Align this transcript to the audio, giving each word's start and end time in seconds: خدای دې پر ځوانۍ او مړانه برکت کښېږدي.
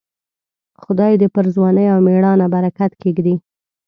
خدای 0.83 1.13
دې 1.21 1.27
پر 1.35 1.45
ځوانۍ 1.55 1.85
او 1.93 1.99
مړانه 2.05 2.47
برکت 2.55 2.91
کښېږدي. 2.99 3.35